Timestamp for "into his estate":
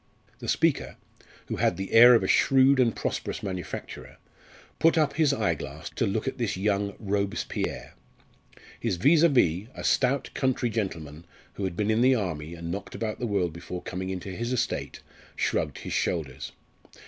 14.09-15.01